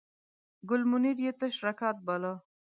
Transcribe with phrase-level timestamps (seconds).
[0.69, 2.33] ګل منیر یې تش راکات باله.